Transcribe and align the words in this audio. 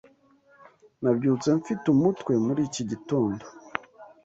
Nabyutse 1.01 1.47
mfite 1.59 1.85
umutwe 1.95 2.33
muri 2.45 2.61
iki 2.67 2.83
gitondo. 2.91 3.43